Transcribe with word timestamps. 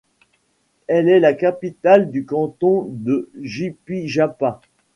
Elle 0.87 1.09
est 1.09 1.19
la 1.19 1.33
capitale 1.35 2.09
du 2.09 2.25
canton 2.25 2.87
de 2.89 3.29
Jipijapa. 3.39 4.59